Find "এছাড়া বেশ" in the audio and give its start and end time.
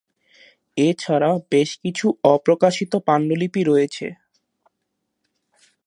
0.77-1.69